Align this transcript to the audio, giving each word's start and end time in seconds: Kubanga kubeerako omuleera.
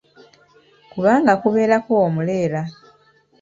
Kubanga 0.91 1.31
kubeerako 1.41 1.91
omuleera. 2.07 2.61